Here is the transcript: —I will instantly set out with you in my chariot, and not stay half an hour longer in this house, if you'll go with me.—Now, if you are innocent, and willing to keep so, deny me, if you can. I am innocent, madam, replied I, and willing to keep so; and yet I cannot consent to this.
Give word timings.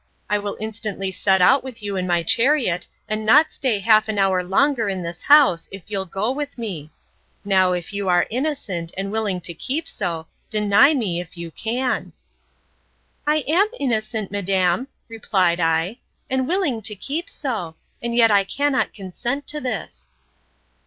—I 0.31 0.39
will 0.39 0.57
instantly 0.59 1.11
set 1.11 1.43
out 1.43 1.63
with 1.63 1.83
you 1.83 1.95
in 1.95 2.07
my 2.07 2.23
chariot, 2.23 2.87
and 3.07 3.23
not 3.23 3.51
stay 3.53 3.77
half 3.77 4.09
an 4.09 4.17
hour 4.17 4.43
longer 4.43 4.89
in 4.89 5.03
this 5.03 5.21
house, 5.21 5.69
if 5.71 5.83
you'll 5.85 6.07
go 6.07 6.31
with 6.31 6.57
me.—Now, 6.57 7.73
if 7.73 7.93
you 7.93 8.09
are 8.09 8.25
innocent, 8.31 8.91
and 8.97 9.11
willing 9.11 9.39
to 9.41 9.53
keep 9.53 9.87
so, 9.87 10.25
deny 10.49 10.95
me, 10.95 11.21
if 11.21 11.37
you 11.37 11.51
can. 11.51 12.13
I 13.27 13.41
am 13.47 13.67
innocent, 13.79 14.31
madam, 14.31 14.87
replied 15.07 15.59
I, 15.59 15.99
and 16.31 16.47
willing 16.47 16.81
to 16.81 16.95
keep 16.95 17.29
so; 17.29 17.75
and 18.01 18.15
yet 18.15 18.31
I 18.31 18.43
cannot 18.43 18.95
consent 18.95 19.45
to 19.49 19.61
this. 19.61 20.09